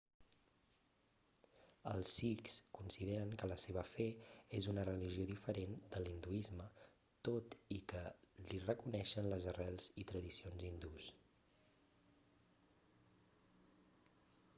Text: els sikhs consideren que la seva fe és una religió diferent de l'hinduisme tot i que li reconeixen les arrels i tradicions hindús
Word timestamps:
els 1.91 2.13
sikhs 2.19 2.55
consideren 2.77 3.33
que 3.41 3.49
la 3.51 3.57
seva 3.65 3.83
fe 3.89 4.07
és 4.61 4.67
una 4.73 4.85
religió 4.89 5.27
diferent 5.33 5.77
de 5.95 6.01
l'hinduisme 6.05 6.67
tot 7.31 7.57
i 7.77 7.79
que 7.95 8.03
li 8.53 8.63
reconeixen 8.67 9.31
les 9.37 9.47
arrels 9.55 9.91
i 10.05 10.11
tradicions 10.15 10.67
hindús 10.71 11.11